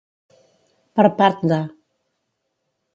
[1.01, 1.63] Per part de.